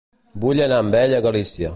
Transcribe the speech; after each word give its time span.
Vull 0.45 0.61
anar 0.65 0.79
amb 0.85 0.97
ell 1.03 1.13
a 1.19 1.23
Galícia. 1.27 1.69